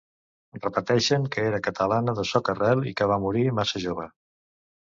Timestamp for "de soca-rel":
2.21-2.83